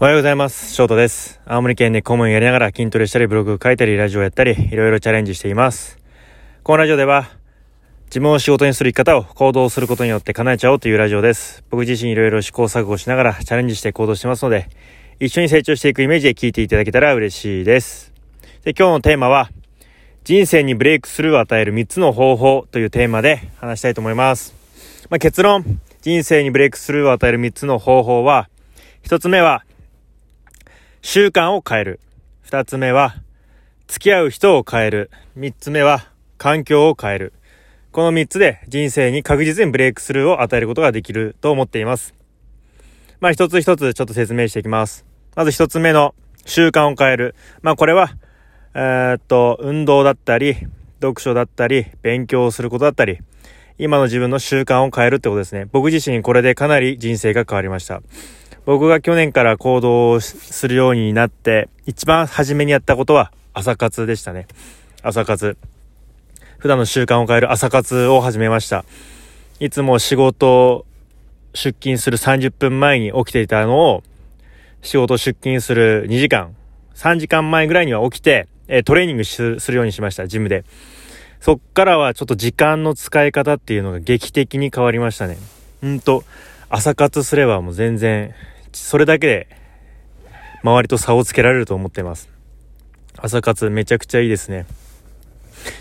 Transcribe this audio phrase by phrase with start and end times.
[0.00, 0.72] おはようございます。
[0.74, 1.40] 翔太です。
[1.44, 5.98] 青森県で顧問やりながら筋トレしたりブログ書いたりラジオやったりいろいろチャレンジしています。
[6.62, 7.28] このラジオでは
[8.04, 11.64] 自分を仕事にする生き方を行動することによって叶えちゃおうというラジオです。
[11.68, 14.68] 僕自身いろいろ試行錯誤しながらチャレンジして行動してますので
[15.18, 18.12] 一緒に成長していくイメージで聞いていただけたら嬉しいです。
[18.62, 19.50] で今日のテーマは
[20.22, 24.54] 人生にブレイクスルーを与える3つの方法というテーマで話したいと思います。
[25.10, 28.48] まあ、結論、人生にブレイクスルーを与える3つの方法は
[29.02, 29.64] 1つ目は
[31.02, 32.00] 習慣を変える。
[32.42, 33.14] 二つ目は、
[33.86, 35.10] 付き合う人を変える。
[35.36, 37.32] 三つ目は、環境を変える。
[37.92, 42.14] この三つで人生に確実にブレイクスルーを与えることができると思っています。
[43.20, 45.04] まあ一つ一つちょっと説明していきます。
[45.34, 46.14] まず一つ目の
[46.44, 47.34] 習慣を変える。
[47.62, 48.10] まあこれは、
[48.74, 50.56] えー、っと、運動だったり、
[51.00, 53.18] 読書だったり、勉強をすることだったり、
[53.78, 55.66] 今の自分の習慣を変えるってことですね。
[55.70, 58.02] 僕自身これでかなり人生が変わりました。
[58.68, 64.46] 僕が去年から行動するようになって、一番初めにやったことは朝活でしたね。
[65.00, 65.56] 朝活。
[66.58, 68.84] 普段の習慣を変える朝活を始めました。
[69.58, 70.84] いつも仕事、
[71.54, 74.02] 出勤する30分前に起きていたのを、
[74.82, 76.54] 仕事出勤する2時間、
[76.94, 80.66] 3時間前ぐらいには起きて、えトレーニングするようにしました、ジムで。
[81.40, 85.38] そっからはちょっと時間の使い方っていうのが劇的に変わりましたね。
[85.82, 86.22] うんと、
[86.68, 88.34] 朝活すればもう全然
[88.72, 89.48] それだけで
[90.62, 92.28] 周りと差をつけられると思っています。
[93.16, 94.66] 朝活めちゃくちゃいいですね。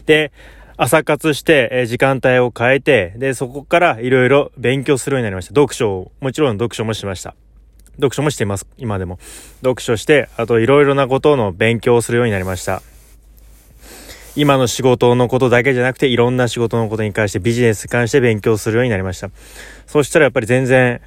[0.05, 0.31] で、
[0.75, 5.49] 朝活して、え時間帯を変えて、で、そこからいろいろ勉強するようになりました。
[5.49, 7.35] 読書を、もちろん読書もしました。
[7.95, 8.67] 読書もしています。
[8.77, 9.17] 今でも。
[9.61, 12.83] 読書して、あといろいろなことの勉強をするようになりました。
[14.35, 19.31] 今の仕事のことだけじゃなくて、いろんな仕事のことに関して、ビジネスに関して勉強するようになりました。
[19.87, 21.01] そしたらやっぱり全然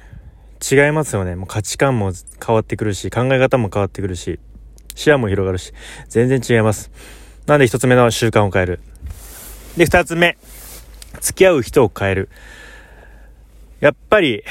[0.61, 1.35] 違いますよね。
[1.35, 2.11] もう価値観も
[2.45, 4.39] 変わってくるし、考え方も変わってくるし、
[4.95, 5.73] 視野も広がるし、
[6.07, 6.91] 全然違います。
[7.47, 8.79] なんで一つ目の習慣を変える？
[9.77, 10.37] で、二つ目、
[11.19, 12.29] 付き合う人を変える。
[13.79, 14.43] やっぱり、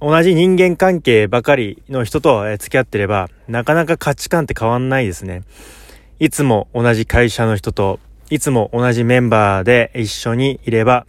[0.00, 5.42] 同じ人間関係ばかりの人と付き合ってれば、なかなか価値観って変わんないですね。
[6.18, 8.00] いつも同じ会社の人と、
[8.30, 11.06] いつも同じメンバーで一緒にいれば、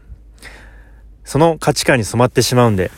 [1.24, 2.92] その価値観に染まってしまうんで、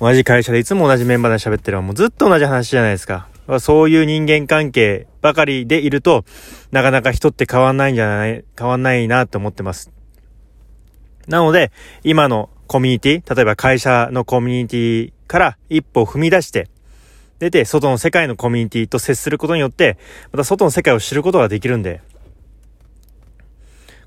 [0.00, 3.28] 同じ会社でいつも同じメンバーで喋ってればもうずっと同じ話じゃないですか。
[3.60, 6.24] そういう人間関係ばかりでいると、
[6.70, 9.90] なかなか人って変わんないんじゃない、変わんないなと思ってます。
[11.26, 11.72] なので、
[12.04, 16.68] 今のコミュニティ、例えば会社のコミュニティから一歩踏み出して、
[17.38, 19.96] 出て、外の世界のコミュニティと接することによって、
[20.32, 22.02] また外の世界を知ることができるんで、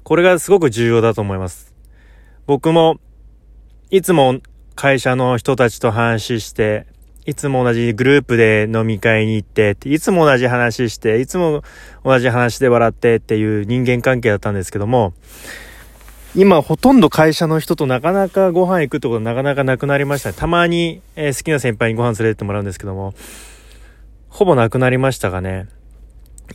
[0.04, 1.74] これがすごく重要だと思います。
[2.46, 3.00] 僕も、
[3.90, 4.40] いつも
[4.82, 6.88] 会社の人たちと話して、
[7.28, 11.62] いつも同じグループで飲み会に行って、いつも同じ話して、いつも
[12.04, 15.14] 同じ話で笑ってっていう人間関係だったんですけども、
[16.36, 20.36] 今ほとんど会社の人となかなかご飯行くってことなかなかなくなりました、ね。
[20.36, 23.14] たまに、えー、好きな先輩にご飯連れてってもらうんですけども、
[24.30, 25.68] ほぼなくなりましたがね。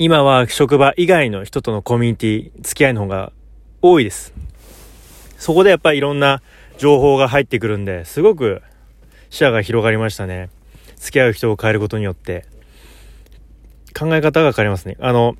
[0.00, 3.30] 今は職場以外の人とのコミュニティ、付き合いの方が
[3.82, 4.34] 多いです。
[5.38, 6.42] そこでやっぱりいろんな
[6.78, 8.62] 情報が入ってくるんで、すごく
[9.30, 10.50] 視野が広がりましたね。
[10.96, 12.44] 付き合う人を変えることによって。
[13.98, 14.96] 考え方が変わりますね。
[15.00, 15.36] あの、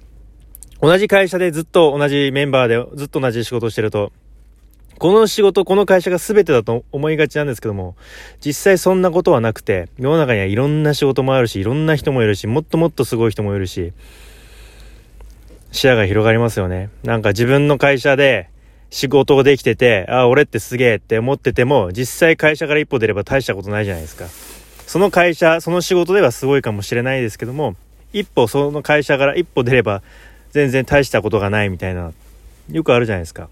[0.81, 4.13] 同じ会社でずっと同じメンバーでずっと同じ仕事をしてると、
[4.99, 7.97] この仕事、この会社が全てだと思いがちなんですけども、
[8.45, 13.93] 実際そんなことはなくて、世の中にはいろんな仕事もあるし、いろんな人もいるし、もっともっとすごい人もいるし、
[15.71, 16.89] 視野が広がりますよね。
[17.05, 18.49] なんか自分の会社で、
[18.91, 24.27] 仕事ができてて、あ、俺ってすげえって思ってても、実際会社から一歩出れば大したことないじゃないですか。
[24.87, 27.75] その会社、その仕事ではすごいかもしれないですけども、
[28.13, 30.03] 一歩その会社から一歩出れば
[30.51, 32.13] 全然大したことがないみたいな、
[32.71, 33.49] よくあるじゃないですか。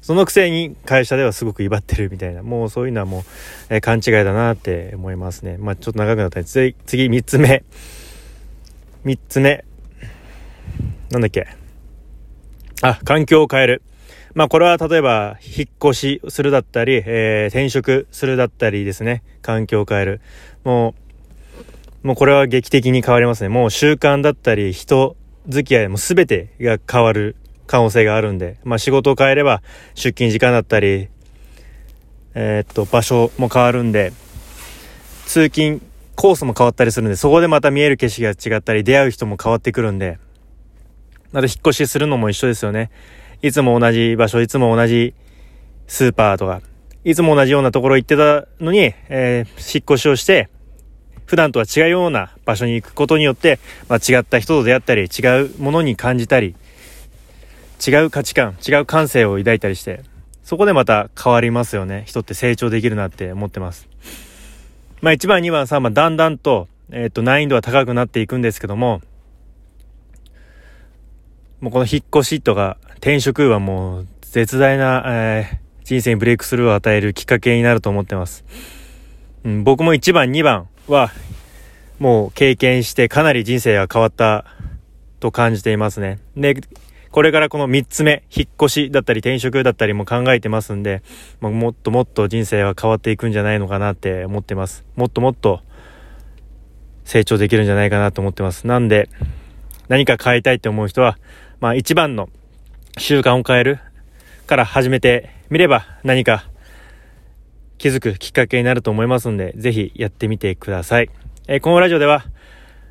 [0.00, 3.22] そのくせに会社ではすごく威張ってるみたいな、もうそういうのはもう、
[3.70, 5.58] えー、勘違いだなって思いますね。
[5.58, 7.64] まあちょっと長くなったんで、次、次3つ目。
[9.04, 9.64] 3つ目。
[11.10, 11.46] なんだっけ。
[12.80, 13.82] あ、環境を変える。
[14.34, 19.22] まあこれは例えば引っ越しするだったり、えー、転職するだったりですね。
[19.42, 20.20] 環境を変える。
[20.64, 20.94] も
[22.02, 23.48] う、もうこれは劇的に変わりますね。
[23.48, 25.16] もう習慣だったり人
[25.48, 27.36] 付き合いも全てが変わる
[27.66, 29.62] 可能性があるんで、まあ仕事を変えれば
[29.94, 31.08] 出勤時間だったり、
[32.34, 34.12] えー、っと場所も変わるんで、
[35.26, 35.80] 通勤
[36.14, 40.18] コースも変わったりするんで、そこでまた見える景色が違ったり、出会う人も変わってくるんで、
[41.32, 42.90] また引っ越しするのも一緒ですよね。
[43.42, 45.14] いつも同じ場所、いつも同じ
[45.88, 46.62] スーパーとか、
[47.04, 50.48] いつも同じようなところ行ってたのに、えー、引っ越しをして、
[51.26, 53.58] 普段とは違うような場所に行くことによって、
[53.88, 56.54] まあ、違った人と出会ったり、違うものに感じたり、
[57.84, 60.02] 違う価値観、違う感性を抱いたりして、
[60.44, 62.04] そこでまた変わりますよね。
[62.06, 63.88] 人って成長できるなって思ってます。
[65.00, 69.00] まあ1番、2番、3番、だんだんと、えっ、ー、と、難易度は高くなっていくんですけども、
[71.62, 78.44] もうこの引っ越しとか転職はもう絶大な、えー、人生にブレイクスルーを与えるきっかけになると思ってます。
[79.44, 81.12] うん、僕も1番、2番は
[82.00, 84.44] もう経験してかなり人生が変わった
[85.20, 86.18] と感じていますね。
[86.36, 86.56] で、
[87.12, 91.04] これからこの3つ目、引っ越しだったり転職だったりも考えてますんで、
[91.40, 94.84] まあ、もっともっと人生は変わっていくんじゃないのかなって思ってます。
[94.96, 95.60] もっともっと
[97.04, 98.66] 成長できるんじゃないかなと思ってます。
[98.66, 99.08] なんで、
[99.86, 101.18] 何か変えたいって思う人は、
[101.62, 102.28] まあ一番の
[102.98, 103.78] 習慣を変える
[104.48, 106.44] から始めてみれば何か
[107.78, 111.10] 気づくきっかけになると思いますんで、ぜひやってみてください。
[111.46, 112.24] えー、このラジオでは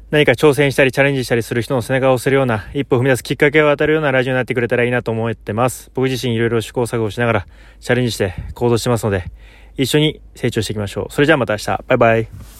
[0.09, 5.91] 何か挑戦したりチャレンジしたりする人の背中を押せるような一歩踏み出すきっかけを与えるようなラジオになってくれたらいいなと思ってます。
[5.93, 7.47] 僕自身いろいろ試行錯誤しながら
[7.81, 9.25] チャレンジして行動してますので、
[9.75, 11.13] 一緒に成長していきましょう。
[11.13, 11.65] それじゃあまた明日。
[11.87, 12.50] バイバイ。